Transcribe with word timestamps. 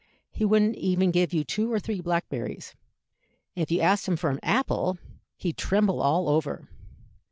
He 0.31 0.45
wouldn't 0.45 0.77
even 0.77 1.11
give 1.11 1.31
you 1.31 1.43
two 1.43 1.71
or 1.71 1.79
three 1.79 2.01
blackberries, 2.01 2.73
and 3.55 3.61
if 3.61 3.69
you 3.69 3.81
asked 3.81 4.07
him 4.07 4.17
for 4.17 4.31
an 4.31 4.39
apple, 4.41 4.97
he'd 5.35 5.57
tremble 5.59 6.01
all 6.01 6.27
over. 6.27 6.67